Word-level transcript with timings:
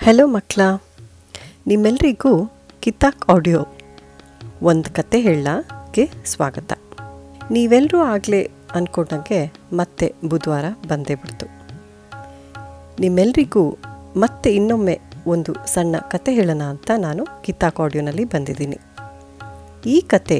Hello 0.00 0.24
ಮಕ್ಕಳ. 0.26 0.62
ನಿಮ್ಮೆಲ್ಲರಿಗೂ 1.66 2.32
ಕಿತ್ತಾಕ್ 2.82 3.22
ಆಡಿಯೋ. 3.30 3.60
ಒಂದು 4.62 4.88
ಕತೆ 4.94 5.18
ಹೇಳಕ್ಕೆ 5.20 6.04
ಸ್ವಾಗತ. 6.24 6.72
ನೀವೆಲ್ಲರೂ 7.50 7.98
ಆಗಲೇ 8.12 8.40
ಅಂದ್ಕೊಂಡಂಗೆ 8.74 9.40
ಮತ್ತೆ 9.72 10.06
ಬುಧವಾರ 10.24 10.64
ಬಂದೇ 10.88 11.14
ಬಿಡ್ತು. 11.14 11.46
ನಿಮ್ಮೆಲ್ಲರಿಗೂ 13.00 13.64
ಮತ್ತೆ 14.16 14.50
ಇನ್ನೊಮ್ಮೆ 14.54 14.96
ಒಂದು 15.26 15.54
ಸಣ್ಣ 15.74 15.96
ಕತೆ 16.12 16.34
ಹೇಳೋಣ 16.34 16.62
ಅಂತ 16.74 16.90
ನಾನು 16.98 17.24
ಕಿತಾಕ್ 17.46 17.80
ಆಡಿಯೋನಲ್ಲಿ 17.80 18.26
ಬಂದಿದ್ದೀನಿ. 18.34 18.78
ಈ 19.86 19.96
ಕತೆ 20.14 20.38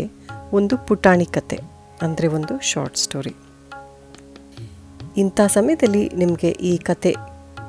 ಒಂದು 0.53 0.77
ಪುಟಾಣಿ 0.89 1.29
ಕತೆ, 1.39 1.59
ಅಂದರೆ 2.03 2.29
ಒಂದು 2.39 2.57
ಶಾರ್ಟ್ 2.73 2.97
ಸ್ಟೋರಿ. 2.97 3.35
ಇಂಥ 5.17 5.41
ಸಮಯದಲ್ಲಿ 5.57 6.05
ನಿಮಗೆ 6.23 6.53
ಈ 6.71 6.75
ಕತೆ 6.91 7.13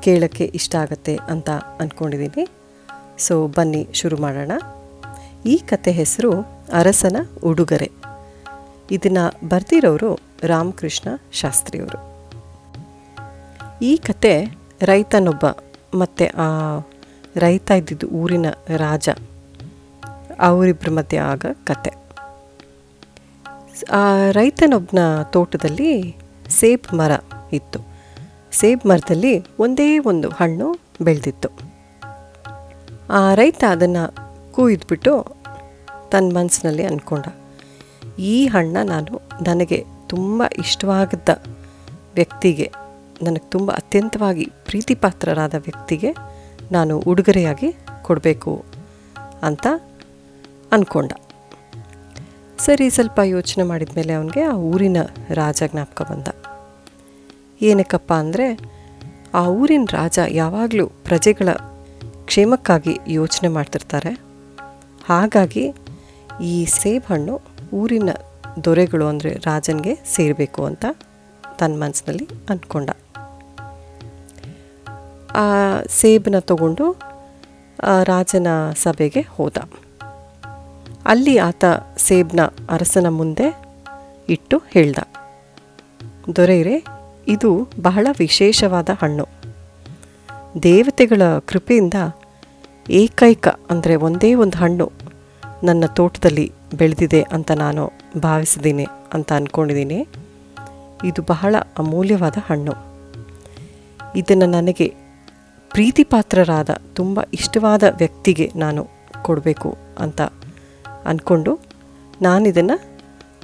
ಕೇಳೋಕ್ಕೆ 0.02 0.44
ಇಷ್ಟ 0.44 0.76
ಆಗುತ್ತೆ 0.76 1.16
ಅಂತ 1.16 1.50
ಅಂದ್ಕೊಂಡಿದ್ದೀನಿ 1.50 2.48
ಸೊ 3.18 3.46
ಬನ್ನಿ, 3.46 3.88
ಶುರು 3.92 4.16
ಮಾಡೋಣ. 4.16 4.52
ಈ 5.46 5.56
ಕತೆ 5.56 5.92
ಹೆಸರು 5.92 6.32
ಅರಸನ 6.72 7.16
ಉಡುಗೊರೆ. 7.44 7.90
ಇದನ್ನು 8.90 9.48
ಬರ್ತಿರೋರು 9.48 10.18
ರಾಮಕೃಷ್ಣ 10.44 11.08
ಶಾಸ್ತ್ರಿಯವರು. 11.32 12.08
ಈ 13.82 13.96
ಕತೆ 13.96 14.58
ರೈತನೊಬ್ಬ 14.82 15.44
ಮತ್ತು 15.98 16.24
ಆ 16.36 16.80
ರೈತ 17.36 17.70
ಇದ್ದಿದ್ದು 17.70 18.08
ಊರಿನ 18.08 18.46
ರಾಜ. 18.76 19.08
ಅವರಿಬ್ಬರ 20.40 20.90
ಮಧ್ಯೆ 20.90 21.18
ಆಗ 21.18 21.44
ಕತೆ. 21.64 21.90
ಆ 23.90 24.30
ರೈತನೊಬ್ಬನ 24.30 25.22
ತೋಟದಲ್ಲಿ 25.22 26.16
ಸೇಬು 26.50 26.96
ಮರ 26.96 27.10
ಇತ್ತು. 27.52 27.97
ಸೇಬ್ 28.52 28.86
ಮರದಲ್ಲಿ 28.86 29.32
ಒಂದೇ 29.58 29.98
ಒಂದು 29.98 30.28
ಹಣ್ಣು 30.28 30.68
ಬೆಳೆದಿತ್ತು. 31.02 31.48
ಆ 33.10 33.34
ರೈತ 33.34 33.64
ಅದನ್ನು 33.70 34.04
ಕೂಯ್ದುಬಿಟ್ಟು 34.52 35.12
ತನ್ನ 36.10 36.36
ಮನಸ್ಸಿನಲ್ಲಿ 36.36 36.84
ಅಂದ್ಕೊಂಡ 36.84 37.26
ಈ 38.18 38.46
ಹಣ್ಣ 38.46 38.76
ನಾನು 38.82 39.20
ನನಗೆ 39.46 39.84
ತುಂಬ 40.08 40.42
ಇಷ್ಟವಾಗಿದ್ದ 40.58 41.28
ವ್ಯಕ್ತಿಗೆ, 42.14 42.72
ನನಗೆ 43.22 43.50
ತುಂಬ 43.50 43.70
ಅತ್ಯಂತವಾಗಿ 43.72 44.44
ಪ್ರೀತಿಪಾತ್ರರಾದ 44.64 45.54
ವ್ಯಕ್ತಿಗೆ 45.54 46.10
ನಾನು 46.72 46.98
ಉಡುಗೊರೆಯಾಗಿ 46.98 47.68
ಕೊಡಬೇಕು 48.02 48.64
ಅಂತ 49.42 49.66
ಅಂದ್ಕೊಂಡ 50.72 51.12
ಸರಿ, 52.58 52.90
ಸ್ವಲ್ಪ 52.90 53.18
ಯೋಚನೆ 53.24 53.64
ಮಾಡಿದ 53.64 53.88
ಮೇಲೆ 53.96 54.12
ಅವನಿಗೆ 54.12 54.42
ಆ 54.42 54.52
ಊರಿನ 54.52 54.96
ರಾಜ 55.30 55.62
ಜ್ಞಾಪಕ 55.72 56.02
ಬಂದ. 56.10 56.28
ಏನಕ್ಕಪ್ಪ 57.60 58.12
ಅಂದರೆ 58.12 58.46
ಆ 59.34 59.42
ಊರಿನ 59.60 59.86
ರಾಜ 59.90 60.18
ಯಾವಾಗಲೂ 60.30 60.86
ಪ್ರಜೆಗಳ 60.86 61.48
ಕ್ಷೇಮಕ್ಕಾಗಿ 62.24 62.98
ಯೋಚನೆ 63.08 63.48
ಮಾಡ್ತಿರ್ತಾರೆ. 63.48 64.12
ಹಾಗಾಗಿ 65.04 65.64
ಈ 66.40 66.64
ಸೇಬ್ 66.64 67.10
ಊರಿನ 67.74 68.10
ದೊರೆಗಳು 68.64 69.06
ಅಂದರೆ 69.06 69.30
ರಾಜನಿಗೆ 69.46 69.94
ಸೇರಬೇಕು 70.14 70.64
ಅಂತ 70.64 70.84
ತನ್ನ 71.58 71.74
ಮನಸ್ಸಿನಲ್ಲಿ 71.82 72.26
ಅಂದ್ಕೊಂಡ 72.50 72.90
ಆ 75.36 75.46
ಸೇಬನ್ನ 75.88 76.38
ತಗೊಂಡು 76.50 76.86
ರಾಜನ 78.02 78.48
ಸಭೆಗೆ 78.74 79.20
ಹೋದ. 79.20 79.58
ಅಲ್ಲಿ 81.06 81.38
ಆತ 81.38 81.64
ಸೇಬ್ನ 81.96 82.40
ಅರಸನ 82.70 83.08
ಮುಂದೆ 83.08 83.46
ಇಟ್ಟು 84.28 84.58
ಹೇಳ್ದ. 84.58 84.98
ದೊರೆಯರೆ 86.36 86.76
ಇದು 87.28 87.68
ಬಹಳ 87.82 88.06
ವಿಶೇಷವಾದ 88.18 88.90
ಹಣ್ಣು. 89.02 89.28
ದೇವತೆಗಳ 90.62 91.22
ಕೃಪೆಯಿಂದ 91.46 91.94
ಏಕೈಕ 92.90 93.48
ಅಂದರೆ 93.70 93.96
ಒಂದೇ 93.96 94.34
ಒಂದು 94.34 94.58
ಹಣ್ಣು 94.58 94.92
ನನ್ನ 95.64 95.84
ತೋಟದಲ್ಲಿ 95.86 96.52
ಬೆಳೆದಿದೆ 96.74 97.22
ಅಂತ 97.22 97.50
ನಾನು 97.50 97.92
ಭಾವಿಸಿದ್ದೀನಿ 98.18 98.86
ಅಂತ 99.12 99.32
ಅಂದ್ಕೊಂಡಿದ್ದೀನಿ 99.32 100.08
ಇದು 101.04 101.22
ಬಹಳ 101.22 101.56
ಅಮೂಲ್ಯವಾದ 101.78 102.36
ಹಣ್ಣು. 102.46 102.74
ಇದನ್ನು 104.16 104.46
ನನಗೆ 104.46 104.94
ಪ್ರೀತಿಪಾತ್ರರಾದ 105.70 106.70
ತುಂಬ 106.94 107.20
ಇಷ್ಟವಾದ 107.34 107.82
ವ್ಯಕ್ತಿಗೆ 107.96 108.50
ನಾನು 108.56 108.88
ಕೊಡಬೇಕು 109.22 109.76
ಅಂತ 109.98 110.20
ಅಂದ್ಕೊಂಡು 111.04 111.52
ನಾನಿದನ್ನು 112.22 112.76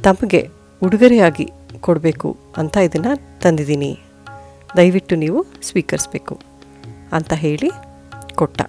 ತಮಗೆ 0.02 0.48
ಉಡುಗೊರೆಯಾಗಿ 0.82 1.52
ಕೊಡಬೇಕು 1.80 2.36
ಅಂತ 2.56 2.76
ಇದನ್ನು 2.76 3.40
ತಂದಿದ್ದೀನಿ. 3.40 3.92
ದಯವಿಟ್ಟು 4.76 5.16
ನೀವು 5.16 5.46
ಸ್ವೀಕರಿಸಬೇಕು 5.62 6.40
ಅಂತ 7.12 7.32
ಹೇಳಿ 7.32 7.70
ಕೊಟ್ಟ. 8.34 8.62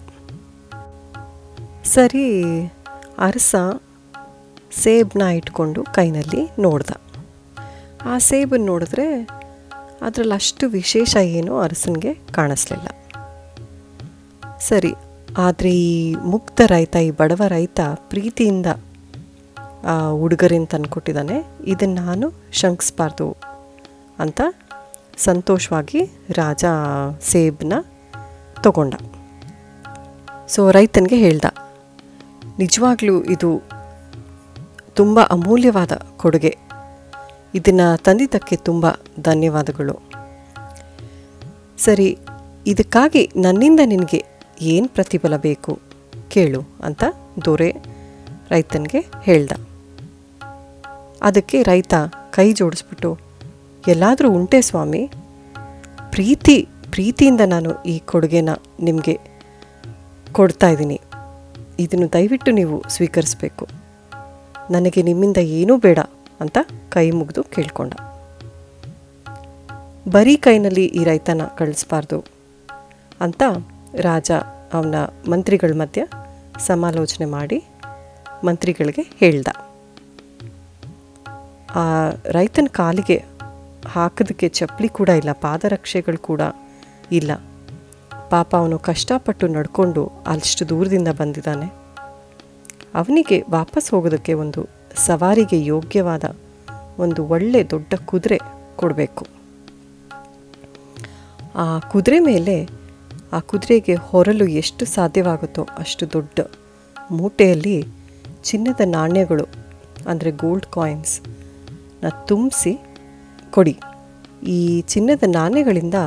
ಸರಿ, 1.85 2.27
ಅರಸ 3.19 3.55
ಸೇಬನ್ನ 4.71 5.21
ಇಟ್ಕೊಂಡು 5.21 5.83
ಕೈನಲ್ಲಿ 5.83 6.41
ನೋಡ್ದ. 6.59 6.91
ಆ 8.05 8.17
ಸೇಬನ್ನು 8.17 8.65
ನೋಡಿದ್ರೆ 8.65 9.07
ಅದರಲ್ಲಿ 10.01 10.33
ಅಷ್ಟು 10.33 10.69
ವಿಶೇಷ 10.69 11.15
ಏನು 11.17 11.59
ಅರಸನಿಗೆ 11.59 12.13
ಕಾಣಿಸ್ಲಿಲ್ಲ. 12.13 12.87
ಸರಿ, 14.59 14.93
ಆದರೆ 15.37 15.71
ಈ 15.71 16.15
ಮುಕ್ತ 16.15 16.61
ರೈತ, 16.67 16.95
ಈ 16.95 17.11
ಬಡವ 17.11 17.43
ರೈತ 17.47 17.79
ಪ್ರೀತಿಯಿಂದ 18.09 18.65
ಆ 19.85 20.07
ಉಡುಗೊರೆನ 20.07 20.63
ತಂದುಕೊಟ್ಟಿದ್ದಾನೆ. 20.63 21.45
ಇದನ್ನು 21.65 22.01
ನಾನು 22.01 22.33
ಶಂಕಿಸ್ಬಾರ್ದು 22.51 23.37
ಅಂತ 24.19 24.41
ಸಂತೋಷವಾಗಿ 25.17 26.05
ರಾಜ 26.29 26.65
ಸೇಬನ್ನ 27.21 27.73
ತಗೊಂಡ. 28.63 28.93
ಸೊ, 30.47 30.71
ರೈತನಿಗೆ 30.71 31.17
ಹೇಳ್ದ. 31.17 31.45
ನಿಜವಾಗ್ಲೂ 32.59 33.23
ಇದು 33.23 33.61
ತುಂಬ 34.93 35.21
ಅಮೂಲ್ಯವಾದ 35.21 35.91
ಕೊಡುಗೆ. 36.17 36.57
ಇದನ್ನು 37.55 38.03
ತಂದಿದ್ದಕ್ಕೆ 38.03 38.55
ತುಂಬ 38.55 38.85
ಧನ್ಯವಾದಗಳು. 39.19 39.99
ಸರಿ, 41.77 42.17
ಇದಕ್ಕಾಗಿ 42.67 43.31
ನನ್ನಿಂದ 43.35 43.79
ನಿನಗೆ 43.85 44.25
ಏನು 44.61 44.87
ಪ್ರತಿಫಲ 44.87 45.37
ಬೇಕು 45.37 45.79
ಕೇಳು 46.29 46.61
ಅಂತ 46.83 47.03
ದೊರೆ 47.45 47.75
ರೈತನಿಗೆ 48.49 49.11
ಹೇಳ್ದ. 49.21 49.51
ಅದಕ್ಕೆ 51.25 51.63
ರೈತ 51.63 51.93
ಕೈ 52.29 52.53
ಜೋಡಿಸ್ಬಿಟ್ಟು, 52.53 53.17
ಎಲ್ಲಾದರೂ 53.87 54.29
ಉಂಟೆ 54.29 54.61
ಸ್ವಾಮಿ? 54.61 55.09
ಪ್ರೀತಿ, 56.11 56.67
ಪ್ರೀತಿಯಿಂದ 56.91 57.41
ನಾನು 57.45 57.83
ಈ 57.83 57.99
ಕೊಡುಗೆನ 57.99 58.49
ನಿಮಗೆ 58.79 59.19
ಕೊಡ್ತಾ 60.31 60.69
ಇದ್ದೀನಿ. 60.69 61.01
ಇದನ್ನು 61.79 62.13
ದಯವಿಟ್ಟು 62.13 62.51
ನೀವು 62.51 62.83
ಸ್ವೀಕರಿಸಬೇಕು. 62.87 63.67
ನನಗೆ 64.71 65.01
ನಿಮ್ಮಿಂದ 65.01 65.37
ಏನೂ 65.37 65.77
ಬೇಡ 65.77 65.99
ಅಂತ 66.39 66.57
ಕೈ 66.89 67.11
ಮುಗಿದು 67.11 67.43
ಕೇಳ್ಕೊಂಡ. 67.43 67.93
ಬರೀ 70.11 70.35
ಕೈನಲ್ಲಿ 70.37 70.85
ಈ 70.85 71.03
ರೈತನ 71.03 71.41
ಕಳಿಸ್ಬಾರ್ದು 71.57 72.25
ಅಂತ 73.21 73.43
ರಾಜ 73.95 74.31
ಅವನ 74.73 74.95
ಮಂತ್ರಿಗಳ 75.29 75.73
ಮಧ್ಯ 75.73 76.07
ಸಮಾಲೋಚನೆ 76.59 77.25
ಮಾಡಿ 77.25 77.63
ಮಂತ್ರಿಗಳಿಗೆ 78.43 79.11
ಹೇಳ್ದ. 79.19 79.47
ಆ 81.81 81.83
ರೈತನ 82.35 82.67
ಕಾಲಿಗೆ 82.79 83.17
ಹಾಕೋದಕ್ಕೆ 83.93 84.47
ಚಪ್ಪಲಿ 84.57 84.89
ಕೂಡ 84.99 85.09
ಇಲ್ಲ, 85.21 85.31
ಪಾದರಕ್ಷೆಗಳು 85.45 86.19
ಕೂಡ 86.29 86.41
ಇಲ್ಲ. 87.19 87.31
ಪಾಪ 88.33 88.49
ಅವನು 88.61 88.77
ಕಷ್ಟಪಟ್ಟು 88.89 89.45
ನಡ್ಕೊಂಡು 89.55 90.03
ಅಷ್ಟು 90.33 90.63
ದೂರದಿಂದ 90.69 91.09
ಬಂದಿದ್ದಾನೆ. 91.19 91.67
ಅವನಿಗೆ 93.01 93.37
ವಾಪಸ್ 93.57 93.87
ಹೋಗೋದಕ್ಕೆ 93.93 94.33
ಒಂದು 94.43 94.61
ಸವಾರಿಗೆ 95.05 95.59
ಯೋಗ್ಯವಾದ 95.73 96.25
ಒಂದು 97.03 97.21
ಒಳ್ಳೆ 97.35 97.61
ದೊಡ್ಡ 97.73 97.93
ಕುದುರೆ 98.09 98.39
ಕೊಡಬೇಕು. 98.81 99.23
ಆ 101.63 101.65
ಕುದುರೆ 101.91 102.19
ಮೇಲೆ 102.29 102.55
ಆ 103.35 103.39
ಕುದುರೆಗೆ 103.51 103.95
ಹೊರಲು 104.09 104.45
ಎಷ್ಟು 104.61 104.83
ಸಾಧ್ಯವಾಗುತ್ತೋ 104.95 105.63
ಅಷ್ಟು 105.83 106.05
ದೊಡ್ಡ 106.15 106.39
ಮೂಟೆಯಲ್ಲಿ 107.17 107.77
ಚಿನ್ನದ 108.49 108.81
ನಾಣ್ಯಗಳು, 108.97 109.45
ಅಂದರೆ 110.11 110.31
ಗೋಲ್ಡ್ 110.43 110.67
ಕಾಯಿನ್ಸ್ನ 110.75 111.33
ತುಂಬಿಸಿ 112.29 112.73
ಕೊಡಿ. 113.55 113.75
ಈ 114.55 114.59
ಚಿನ್ನದ 114.91 115.23
ನಾಣ್ಯಗಳಿಂದ 115.27 115.97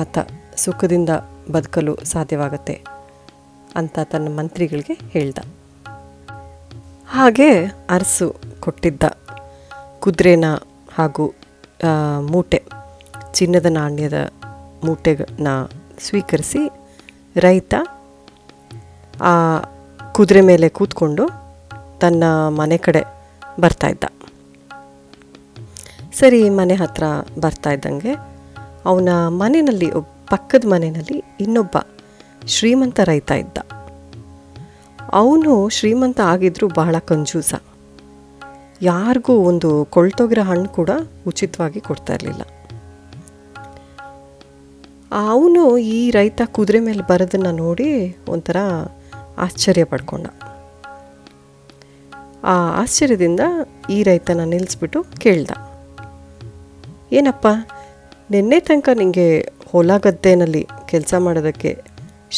ಆತ 0.00 0.18
ಸುಖದಿಂದ 0.64 1.10
ಬದುಕಲು 1.52 1.94
ಸಾಧ್ಯವಾಗುತ್ತೆ 2.12 2.76
ಅಂತ 3.76 3.98
ತನ್ನ 4.12 4.28
ಮಂತ್ರಿಗಳಿಗೆ 4.38 4.94
ಹೇಳ್ದ. 5.14 5.38
ಹಾಗೆ 7.14 7.48
ಅರಸು 7.90 8.28
ಕೊಟ್ಟಿದ್ದ 8.64 9.04
ಕುದುರೆನ 10.00 10.46
ಹಾಗೂ 10.96 11.26
ಮೂಟೆ, 12.32 12.60
ಚಿನ್ನದ 13.34 13.68
ನಾಣ್ಯದ 13.78 14.18
ಮೂಟೆನ 14.84 15.48
ಸ್ವೀಕರಿಸಿ 16.06 16.62
ರೈತ 17.36 17.74
ಆ 19.30 19.34
ಕುದುರೆ 20.16 20.40
ಮೇಲೆ 20.40 20.68
ಕೂತ್ಕೊಂಡು 20.78 21.24
ತನ್ನ 22.00 22.24
ಮನೆ 22.60 22.76
ಕಡೆ 22.86 23.02
ಬರ್ತಾ 23.60 23.88
ಇದ್ದ. 23.88 24.04
ಸರಿ, 26.18 26.50
ಮನೆ 26.50 26.74
ಹತ್ರ 26.74 27.04
ಬರ್ತಾ 27.40 27.70
ಇದ್ದಂಗೆ 27.70 28.12
ಅವನ 28.84 29.08
ಮನೆಯಲ್ಲಿ 29.28 29.90
ಒಬ್ಬ 29.90 30.08
ಪಕ್ಕದ 30.30 30.64
ಮನೆಯಲ್ಲಿ 30.66 31.24
ಇನ್ನೊಬ್ಬ 31.40 31.76
ಶ್ರೀಮಂತ 32.46 33.00
ರೈತ 33.00 33.30
ಇದ್ದ. 33.30 33.58
ಅವನು 35.12 35.68
ಶ್ರೀಮಂತ 35.68 36.20
ಆಗಿದ್ರು 36.20 36.68
ಬಹಳ 36.68 36.96
ಕಂಜೂಸ. 36.98 37.54
ಯಾರಿಗೂ 38.82 39.32
ಒಂದು 39.32 39.84
ಕೊಳ್ತೋಗಿರೋ 39.84 40.42
ಹಣ್ಣು 40.42 40.68
ಕೂಡ 40.68 40.90
ಉಚಿತವಾಗಿ 41.26 41.80
ಕೊಡ್ತಾ 41.80 42.14
ಇರಲಿಲ್ಲ. 42.14 42.42
ಅವನು 45.12 45.78
ಈ 45.78 46.10
ರೈತ 46.10 46.40
ಕುದುರೆ 46.44 46.80
ಮೇಲೆ 46.80 47.02
ಬರೋದನ್ನು 47.02 47.52
ನೋಡಿ 47.52 48.16
ಒಂಥರ 48.28 48.56
ಆಶ್ಚರ್ಯ 49.38 49.84
ಪಡ್ಕೊಂಡ. 49.84 50.26
ಆ 52.44 52.80
ಆಶ್ಚರ್ಯದಿಂದ 52.80 53.40
ಈ 53.90 54.02
ರೈತನ 54.02 54.40
ನಿಲ್ಲಿಸ್ಬಿಟ್ಟು 54.44 55.02
ಕೇಳ್ದ. 55.02 55.50
ಏನಪ್ಪ, 57.18 57.46
ನಿನ್ನೆ 58.30 58.58
ತನಕ 58.66 58.88
ನಿಮಗೆ 58.98 59.26
ಹೊಲ 59.70 59.96
ಗದ್ದೆನಲ್ಲಿ 59.96 60.62
ಕೆಲಸ 60.90 61.14
ಮಾಡೋದಕ್ಕೆ 61.24 61.70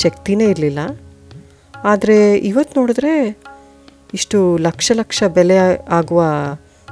ಶಕ್ತಿನೇ 0.03 0.47
ಇರಲಿಲ್ಲ. 0.53 0.81
ಆದರೆ 1.91 2.17
ಇವತ್ತು 2.49 2.75
ನೋಡಿದ್ರೆ 2.81 3.12
ಇಷ್ಟು 4.15 4.38
ಲಕ್ಷ 4.59 4.93
ಲಕ್ಷ 4.94 5.23
ಬೆಲೆ 5.37 5.56
ಆಗುವ 5.99 6.23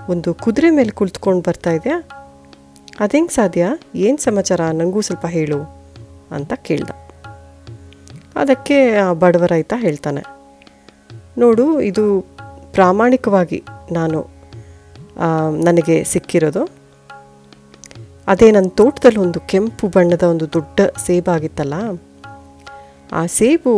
ಒಂದು 0.08 0.30
ಕುದುರೆ 0.34 0.70
ಮೇಲೆ 0.70 0.92
ಕುಳಿತುಕೊಂಡು 0.98 1.42
ಬರ್ತಾ 1.48 1.70
ಇದೆಯಾ? 1.70 1.98
ಅದೆಂಗೆ 3.00 3.32
ಸಾಧ್ಯ? 3.34 3.64
ಏನು 4.06 4.18
ಸಮಾಚಾರ? 4.18 4.60
ನನಗೂ 4.80 5.00
ಸ್ವಲ್ಪ 5.00 5.26
ಹೇಳು 5.36 5.60
ಅಂತ 6.36 6.52
ಕೇಳ್ದ. 6.68 6.90
ಅದಕ್ಕೆ 8.36 8.78
ಆ 9.04 9.08
ಬಡವ 9.22 9.46
ರೈತ 9.46 9.72
ಹೇಳ್ತಾನೆ. 9.76 10.22
ನೋಡು, 11.38 11.66
ಇದು 11.80 12.04
ಪ್ರಾಮಾಣಿಕವಾಗಿ 12.72 13.60
ನಾನು 13.92 14.20
ನನಗೆ 15.66 15.96
ಸಿಕ್ಕಿರೋದು. 16.12 16.62
ಅದೇ 18.30 18.48
ನನ್ನ 18.56 18.68
ತೋಟದಲ್ಲಿ 18.80 19.20
ಒಂದು 19.24 19.40
ಕೆಂಪು 19.50 19.86
ಬಣ್ಣದ 19.94 20.24
ಒಂದು 20.32 20.46
ದೊಡ್ಡ 20.56 20.80
ಸೇಬಾಗಿತ್ತಲ್ಲ, 21.06 21.74
ಆ 23.12 23.22
ಸೇಬು 23.36 23.72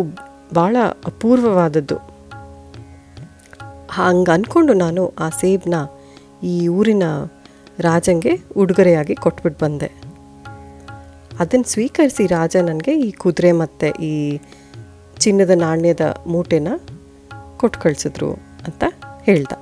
ಭಾಳ 0.58 0.76
ಅಪೂರ್ವವಾದದ್ದು. 1.10 1.96
ಹಂಗೆ 3.96 4.32
ಅಂದ್ಕೊಂಡು 4.34 4.72
ನಾನು 4.84 5.02
ಆ 5.24 5.28
ಸೇಬನ್ನ 5.40 5.78
ಈ 6.52 6.54
ಊರಿನ 6.68 7.06
ರಾಜಂಗೆ 7.88 8.32
ಉಡುಗೊರೆಯಾಗಿ 8.62 9.14
ಕೊಟ್ಬಿಟ್ಟು 9.24 9.60
ಬಂದೆ. 9.64 9.90
ಅದನ್ನು 11.42 11.68
ಸ್ವೀಕರಿಸಿ 11.74 12.26
ರಾಜ 12.36 12.56
ನನಗೆ 12.70 12.92
ಈ 13.06 13.10
ಕುದುರೆ 13.22 13.52
ಮತ್ತು 13.62 13.88
ಈ 14.10 14.14
ಚಿನ್ನದ 15.24 15.52
ನಾಣ್ಯದ 15.64 16.04
ಮೂಟೆನ 16.26 16.68
ಕೊಟ್ಟು 17.60 17.78
ಕಳಿಸಿದ್ರು 17.80 18.32
ಅಂತ 18.66 18.84
ಹೇಳ್ದ. 19.28 19.52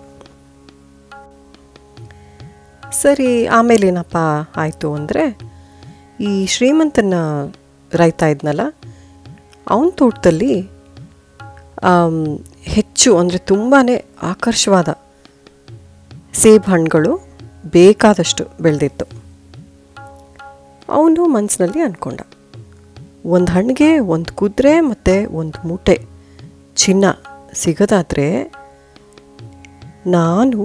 ಸರಿ, 3.00 3.30
ಆಮೇಲೆ 3.56 3.84
ಏನಪ್ಪ 3.90 4.18
ಆಯಿತು 4.62 4.88
ಅಂದರೆ, 4.98 5.24
ಈ 6.28 6.32
ಶ್ರೀಮಂತನ 6.54 7.14
ರೈತ 7.92 8.22
ಇದ್ನಲ್ಲ, 8.34 8.64
ಅವನ 9.72 9.88
ತೋಟದಲ್ಲಿ 10.00 10.54
ಹೆಚ್ಚು 12.76 13.10
ಅಂದರೆ 13.20 13.38
ತುಂಬಾ 13.52 13.78
ಆಕರ್ಷವಾದ 14.32 14.88
ಸೇಬು 16.42 16.68
ಹಣ್ಣುಗಳು 16.72 17.12
ಬೇಕಾದಷ್ಟು 17.76 18.44
ಬೆಳೆದಿತ್ತು. 18.64 19.06
ಅವನು 20.96 21.24
ಮನಸ್ಸಿನಲ್ಲಿ 21.36 21.80
ಅಂದ್ಕೊಂಡ 21.86 22.20
ಒಂದು 23.34 23.50
ಹಣ್ಣಿಗೆ 23.56 23.90
ಒಂದು 24.14 24.30
ಕುದುರೆ 24.40 24.74
ಮತ್ತು 24.90 25.14
ಒಂದು 25.40 25.58
ಮೂಟೆ 25.68 25.96
ಚಿನ್ನ 26.82 27.04
ಸಿಗೋದಾದರೆ, 27.62 28.26
ನಾನು 30.16 30.60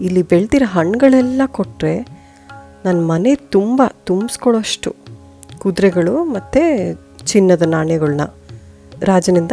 ಇಲ್ಲಿ 0.00 0.22
ಬೆಳೆದಿರೋ 0.22 0.66
ಹಣ್ಣುಗಳೆಲ್ಲ 0.66 1.42
ಕೊಟ್ಟರೆ 1.46 1.94
ನನ್ನ 2.84 3.00
ಮನೆ 3.06 3.34
ತುಂಬ 3.34 3.82
ತುಂಬಿಸ್ಕೊಳ್ಳೋಷ್ಟು 4.04 4.90
ಕುದುರೆಗಳು 5.58 6.24
ಮತ್ತು 6.24 6.62
ಚಿನ್ನದ 7.26 7.62
ನಾಣ್ಯಗಳನ್ನ 7.62 8.24
ರಾಜನಿಂದ 9.02 9.52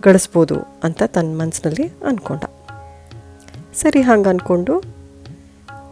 ಗಳಿಸ್ಬೋದು 0.00 0.56
ಅಂತ 0.84 1.02
ತನ್ನ 1.06 1.40
ಮನಸ್ಸಿನಲ್ಲಿ 1.40 1.86
ಅಂದ್ಕೊಂಡ 2.08 2.44
ಸರಿ, 3.74 4.02
ಹಂಗೆ 4.02 4.28
ಅಂದ್ಕೊಂಡು 4.28 4.74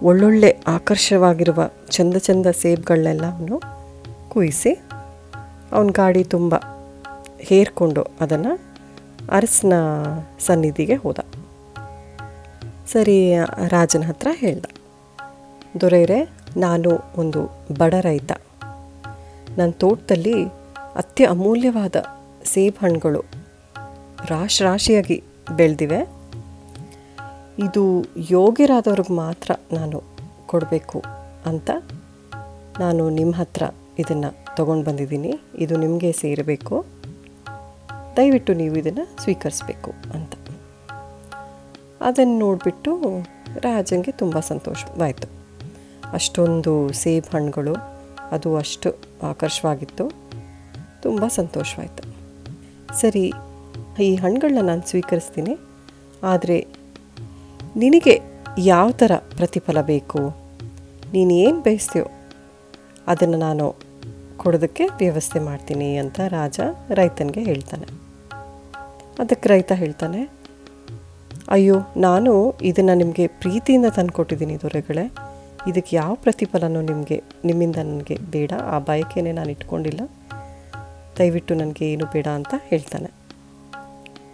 ಒಳ್ಳೊಳ್ಳೆ 0.02 0.50
ಆಕರ್ಷವಾಗಿರುವ 0.67 1.61
ಚಂದ 1.91 2.17
ಚಂದ 2.17 2.47
ಸೇಬ್ಗಳನ್ನೆಲ್ಲ 2.62 3.26
ಅವನು 3.35 3.58
ಕುಯಿಸಿ 4.29 4.73
ಅವನ 5.73 5.88
ಗಾಡಿ 5.93 6.25
ತುಂಬ 6.25 6.55
ಹೇರ್ಕೊಂಡು 7.38 8.02
ಅದನ್ನು 8.20 8.52
ಅರಸನ 9.31 9.73
ಸನ್ನಿಧಿಗೆ 10.47 10.94
ಹೋದ. 10.94 11.19
ಸರಿ, 12.93 13.35
ರಾಜನ 13.69 14.03
ಹತ್ರ 14.03 14.29
ಹೇಳ್ದ. 14.33 14.65
ದೊರೆಯರೆ, 15.81 16.31
ನಾನು 16.57 16.91
ಒಂದು 17.17 17.47
ಬಡ 17.79 17.95
ರೈತ. 18.01 18.33
ನನ್ನ 19.59 19.71
ತೋಟದಲ್ಲಿ 19.71 20.45
ಅತ್ಯ 20.95 21.27
ಅಮೂಲ್ಯವಾದ 21.27 21.97
ಸೇಬು 22.45 22.85
ಹಣ್ಣುಗಳು 22.85 23.21
ರಾಶಿ 24.27 24.65
ರಾಶಿಯಾಗಿ 24.65 25.23
ಬೆಳೆದಿವೆ. 25.57 26.01
ಇದು 27.59 28.05
ಯೋಗ್ಯರಾದವ್ರಿಗೆ 28.31 29.13
ಮಾತ್ರ 29.13 29.51
ನಾನು 29.73 30.03
ಕೊಡಬೇಕು 30.47 31.03
ಅಂತ 31.47 31.71
ನಾನು 32.81 33.11
ನಿಮ್ಮ 33.11 33.35
ಹತ್ರ 33.35 33.63
ಇದನ್ನು 33.99 34.57
ತೊಗೊಂಡು 34.57 34.85
ಬಂದಿದ್ದೀನಿ. 34.85 35.41
ಇದು 35.59 35.77
ನಿಮಗೆ 35.77 36.13
ಸೇರಬೇಕು. 36.13 36.85
ದಯವಿಟ್ಟು 38.17 38.55
ನೀವು 38.55 38.77
ಇದನ್ನು 38.77 39.23
ಸ್ವೀಕರಿಸಬೇಕು 39.23 39.91
ಅಂತ. 39.91 40.33
ಅದನ್ನು 42.00 42.38
ನೋಡಿಬಿಟ್ಟು 42.38 43.00
ರಾಜನಿಗೆ 43.61 44.11
ತುಂಬ 44.12 44.41
ಸಂತೋಷವಾಯಿತು. 44.41 45.29
ಅಷ್ಟೊಂದು 46.12 46.93
ಸೇಬು 46.93 47.37
ಹಣ್ಣುಗಳು, 47.37 47.75
ಅದು 48.31 48.56
ಅಷ್ಟು 48.56 48.94
ಆಕರ್ಷವಾಗಿತ್ತು. 49.23 50.11
ತುಂಬ 51.02 51.26
ಸಂತೋಷವಾಯಿತು. 51.26 52.02
ಸರಿ, 53.00 53.32
ಈ 54.02 54.14
ಹಣ್ಣುಗಳನ್ನ 54.14 54.67
ನಾನು 54.67 54.82
ಸ್ವೀಕರಿಸ್ತೀನಿ. 54.82 55.58
ಆದರೆ 56.23 56.67
ನಿನಗೆ 57.76 58.20
ಯಾವ 58.58 58.91
ಥರ 58.91 59.12
ಪ್ರತಿಫಲ 59.37 59.81
ಬೇಕು? 59.81 60.19
ನೀನು 61.12 61.31
ಏನು 61.31 61.61
ಬಯಸ್ತೀಯೋ 61.61 62.05
ಅದನ್ನು 63.06 63.38
ನಾನು 63.38 63.76
ಕೊಡೋದಕ್ಕೆ 64.37 64.87
ವ್ಯವಸ್ಥೆ 64.87 65.38
ಮಾಡ್ತೀನಿ 65.38 65.97
ಅಂತ 65.97 66.20
ರಾಜ 66.20 66.61
ರೈತನಿಗೆ 66.91 67.43
ಹೇಳ್ತಾನೆ. 67.43 67.87
ಅದಕ್ಕೆ 69.19 69.49
ರೈತ 69.49 69.73
ಹೇಳ್ತಾನೆ 69.73 70.40
ಅಯ್ಯೋ, 71.55 71.76
ನಾನು 71.97 72.32
ಇದನ್ನು 72.62 72.94
ನಿಮಗೆ 72.94 73.26
ಪ್ರೀತಿಯಿಂದ 73.26 73.87
ತಂದುಕೊಟ್ಟಿದ್ದೀನಿ 73.97 74.56
ದೊರೆಗಳೇ. 74.56 75.05
ಇದಕ್ಕೆ 75.70 75.97
ಯಾವ 75.97 76.14
ಪ್ರತಿಫಲನೂ 76.14 76.81
ನಿಮಗೆ, 76.81 77.23
ನಿಮ್ಮಿಂದ 77.44 77.76
ನನಗೆ 77.76 78.17
ಬೇಡ, 78.35 78.52
ಆ 78.75 78.79
ಬಯಕೆನೇ 78.79 79.32
ನಾನು 79.32 79.50
ಇಟ್ಕೊಂಡಿಲ್ಲ. 79.50 80.02
ದಯವಿಟ್ಟು 81.19 81.55
ನನಗೆ 81.55 81.93
ಏನು 81.93 82.06
ಬೇಡ 82.06 82.26
ಅಂತ 82.38 82.55
ಹೇಳ್ತಾನೆ. 82.69 83.11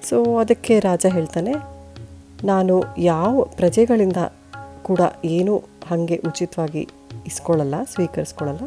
ಸೊ 0.08 0.38
ಅದಕ್ಕೆ 0.38 0.78
ರಾಜ 0.78 1.06
ಹೇಳ್ತಾನೆ, 1.16 1.54
ನಾನು 2.44 2.74
ಯಾವ 2.98 3.42
ಪ್ರಜೆಗಳಿಂದ 3.56 4.16
ಕೂಡ 4.82 5.00
ಏನೂ 5.24 5.56
ಹಾಗೆ 5.88 6.16
ಉಚಿತವಾಗಿ 6.28 6.88
ಇಸ್ಕೊಳ್ಳಲ್ಲ, 7.26 7.76
ಸ್ವೀಕರಿಸ್ಕೊಳ್ಳಲ್ಲ, 7.94 8.64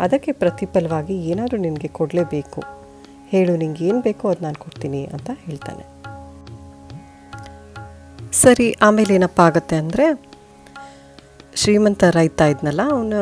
ಅದಕ್ಕೆ 0.00 0.32
ಪ್ರತಿಫಲವಾಗಿ 0.32 1.14
ಏನಾದರೂ 1.30 1.58
ನಿನಗೆ 1.58 1.88
ಕೊಡಲೇಬೇಕು. 1.88 2.60
ಹೇಳು 3.32 3.56
ನಿಂಗೆ 3.56 3.84
ಏನು 3.88 4.00
ಬೇಕೋ 4.00 4.28
ಅದು 4.28 4.42
ನಾನು 4.44 4.58
ಕೊಡ್ತೀನಿ 4.64 5.04
ಅಂತ 5.04 5.30
ಹೇಳ್ತಾನೆ. 5.44 5.95
ಸರಿ, 8.32 8.72
ಆಮೇಲೆ 8.86 9.14
ಏನಪ್ಪ 9.14 9.40
ಆಗುತ್ತೆ 9.40 9.76
ಅಂದರೆ, 9.76 10.06
ಶ್ರೀಮಂತ 11.60 12.04
ರೈತ 12.18 12.40
ಇದ್ನಲ್ಲ, 12.40 12.82
ಅವನ 12.94 13.14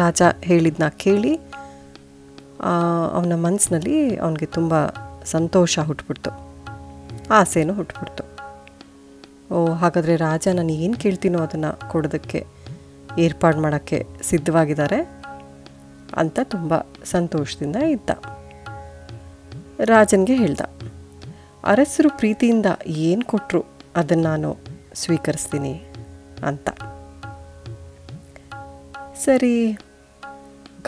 ರಾಜ 0.00 0.22
ಹೇಳಿದ್ನ 0.40 0.88
ಕೇಳಿ 0.88 1.32
ಅವನ 3.16 3.34
ಮನಸ್ಸಿನಲ್ಲಿ 3.36 4.16
ಅವನಿಗೆ 4.16 4.46
ತುಂಬ 4.46 4.74
ಸಂತೋಷ 5.24 5.78
ಹುಟ್ಬಿಡ್ತು. 5.78 6.30
ಆಸೆನೂ 7.38 7.74
ಹುಟ್ಬಿಡ್ತು. 7.74 8.24
ಓ, 9.52 9.56
ಹಾಗಾದರೆ 9.82 10.16
ರಾಜ 10.16 10.48
ನಾನು 10.58 10.72
ಏನು 10.84 10.96
ಕೇಳ್ತೀನೋ 11.04 11.38
ಅದನ್ನು 11.38 11.90
ಕೊಡೋದಕ್ಕೆ, 11.90 12.46
ಏರ್ಪಾಡು 13.18 13.60
ಮಾಡೋಕ್ಕೆ 13.60 14.06
ಸಿದ್ಧವಾಗಿದ್ದಾರೆ 14.22 15.00
ಅಂತ 16.22 16.38
ತುಂಬ 16.54 16.78
ಸಂತೋಷದಿಂದ 17.04 17.76
ಇದ್ದ. 17.76 18.10
ರಾಜನಿಗೆ 19.92 20.34
ಹೇಳ್ದ. 20.34 20.60
ಅರಸರು 21.70 22.10
ಪ್ರೀತಿಯಿಂದ 22.20 22.68
ಏನು 23.08 23.24
ಕೊಟ್ಟರು 23.32 23.60
ಅದನ್ನು 24.00 24.24
ನಾನು 24.30 24.50
ಸ್ವೀಕರಿಸ್ತೀನಿ 25.02 25.72
ಅಂತ. 26.48 26.68
ಸರಿ, 29.24 29.54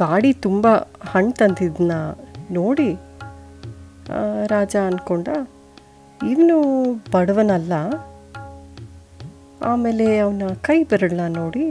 ಗಾಡಿ 0.02 0.30
ತುಂಬ 0.46 0.66
ಹಣ್ಣು 1.12 1.32
ತಂದಿದ್ದನ್ನ 1.40 1.92
ನೋಡಿ 2.58 2.90
ರಾಜ 4.52 4.74
ಅಂದ್ಕೊಂಡ 4.88 5.28
ಇವನು 6.20 6.58
ಬಡವನಲ್ಲ, 7.14 7.72
ಆಮೇಲೆ 9.70 10.06
ಅವನ 10.24 10.46
ಕೈ 10.68 10.78
ಬೆರಳನ್ನ 10.90 11.26
ನೋಡಿ, 11.40 11.64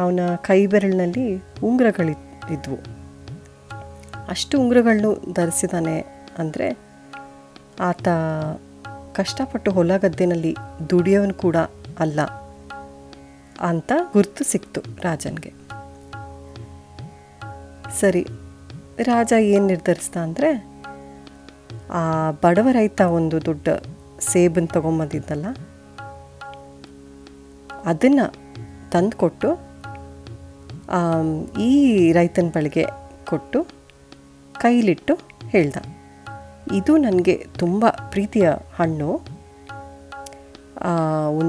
ಅವನ 0.00 0.20
ಕೈ 0.48 0.60
ಬೆರಳಿನಲ್ಲಿ 0.72 1.26
ಉಂಗುರಗಳಿದ್ವು. 1.68 2.78
ಅಷ್ಟು 4.34 4.54
ಉಂಗುರಗಳನ್ನೂ 4.62 5.12
ಧರಿಸಿದಾನೆ 5.38 5.98
ಅಂದರೆ 6.42 6.68
ಆತ 7.88 8.08
ಕಷ್ಟಪಟ್ಟು 9.18 9.70
ಹೊಲ 9.76 9.92
ಗದ್ದೆನಲ್ಲಿ 10.02 10.52
ದುಡಿಯೋನು 10.90 11.34
ಕೂಡ 11.44 11.56
ಅಲ್ಲ 12.04 12.20
ಅಂತ 13.68 13.92
ಗುರುತು 14.14 14.42
ಸಿಕ್ತು 14.50 14.80
ರಾಜನಿಗೆ. 15.04 15.52
ಸರಿ, 18.00 18.22
ರಾಜ 19.08 19.32
ಏನು 19.54 19.66
ನಿರ್ಧರಿಸ್ದ 19.72 20.16
ಅಂದರೆ, 20.26 20.50
ಆ 21.98 22.02
ಬಡವ 22.44 22.68
ರೈತ 22.78 23.00
ಒಂದು 23.18 23.36
ದೊಡ್ಡ 23.48 23.68
ಸೇಬನ್ನು 24.30 24.70
ತೊಗೊಂಬಂದಿದ್ದಲ್ಲ, 24.76 25.46
ಅದನ್ನು 27.92 28.26
ತಂದುಕೊಟ್ಟು 28.94 29.50
ಈ 31.68 31.72
ರೈತನ 32.18 32.48
ಬಳಿಗೆ 32.56 32.84
ಕೊಟ್ಟು, 33.30 33.60
ಕೈಲಿಟ್ಟು 34.62 35.14
ಹೇಳ್ದ. 35.54 35.76
ಇದು 36.74 36.96
ನನಗೆ 36.96 37.46
ತುಂಬ 37.58 37.86
ಪ್ರೀತಿಯ 38.10 38.50
ಹಣ್ಣು. 38.78 39.20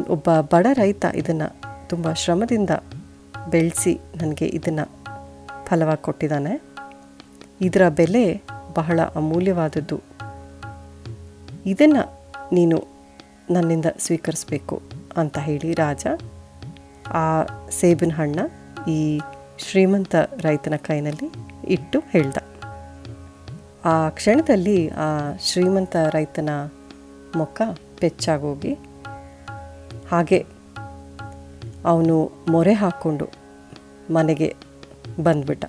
ಒಬ್ಬ 0.10 0.30
ಬಡ 0.42 0.68
ರೈತ 0.74 1.06
ಇದನ್ನು 1.16 1.56
ತುಂಬ 1.90 2.13
ಶ್ರಮದಿಂದ 2.13 2.70
ಬೆಳೆಸಿ 3.50 4.00
ನನಗೆ 4.16 4.46
ಇದನ್ನು 4.46 4.86
ಫಲವಾಗಿ 5.66 6.04
ಕೊಟ್ಟಿದ್ದಾನೆ. 6.04 6.62
ಇದರ 7.62 7.90
ಬೆಲೆ 7.90 8.44
ಬಹಳ 8.75 9.01
ಅಮೂಲ್ಯವಾದದ್ದು. 9.16 10.01
ಇದನ್ನು 11.66 12.04
ನೀನು 12.54 12.88
ನನ್ನಿಂದ 13.50 13.86
ಸ್ವೀಕರಿಸಬೇಕು 14.00 14.82
ಅಂತ 15.18 15.38
ಹೇಳಿ 15.38 15.74
ರಾಜ. 15.74 16.06
ಆ 17.08 17.44
ಸೇಬಿನ 17.70 18.12
ಹಣ್ಣ 18.13 18.40
ಈ 18.90 19.20
ಶ್ರೀಮಂತ 19.58 20.16
ರೈತನ 20.16 20.74
ಕೈನಲ್ಲಿ 20.75 21.32
ಇಟ್ಟು 21.68 22.00
ಹೇಳ್ದ. 22.00 22.38
ಆ 23.90 23.94
ಕ್ಷಣದಲ್ಲಿ 24.10 24.90
ಆ 25.04 25.08
ಶ್ರೀಮಂತ 25.46 25.96
ರೈತನ 26.16 26.50
ಮುಖ 27.36 27.62
ಪೆಚ್ಚಾಗೋಗಿ 28.00 28.74
ಹಾಗೆ 30.12 30.40
ಅವನು 31.86 32.16
ಮೊರೆ 32.50 32.74
ಹಾಕ್ಕೊಂಡು 32.74 33.26
ಮನೆಗೆ 34.14 34.50
ಬಂದ್ಬಿಟ್ಟ. 35.24 35.66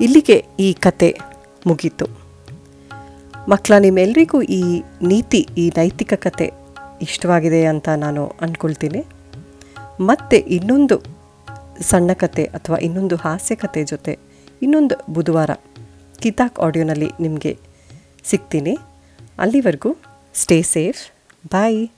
ಇಲ್ಲಿಗೆ 0.00 0.36
ಈ 0.60 0.72
ಕತೆ 0.86 1.10
ಮುಗೀತು. 1.66 2.06
ಮಕ್ಕಳ 3.48 3.74
ನಿಮ್ಮೆಲ್ಲರಿಗೂ 3.78 4.42
ಈ 4.42 4.62
ನೀತಿ, 5.02 5.40
ಈ 5.58 5.72
ನೈತಿಕ 5.76 6.14
ಕತೆ 6.14 6.46
ಇಷ್ಟವಾಗಿದೆ 7.02 7.66
ಅಂತ 7.66 7.88
ನಾನು 7.88 8.22
ಅಂದ್ಕೊಳ್ತೀನಿ 8.42 9.02
ಮತ್ತೆ 10.00 10.36
ಇನ್ನೊಂದು 10.36 10.96
ಸಣ್ಣ 11.82 12.12
ಕತೆ 12.12 12.44
ಅಥವಾ 12.44 12.76
ಇನ್ನೊಂದು 12.76 13.16
ಹಾಸ್ಯ 13.16 13.54
ಕತೆ 13.54 13.84
ಜೊತೆ 13.84 14.18
ಇನ್ನೊಂದು 14.62 15.12
ಬುಧವಾರ 15.12 15.50
ಕಿತಾಕ್ 16.18 16.60
ಆಡಿಯೋನಲ್ಲಿ 16.60 17.10
ನಿಮಗೆ 17.20 17.58
ಸಿಗ್ತೀನಿ. 18.24 18.78
ಅಲ್ಲಿವರೆಗೂ 19.38 19.96
ಸ್ಟೇ 20.34 20.62
ಸೇಫ್ 20.62 21.10
ಬಾಯ್ 21.46 21.88